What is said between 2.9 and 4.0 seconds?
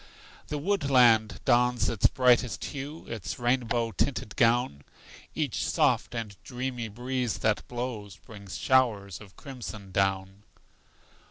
Its rainbow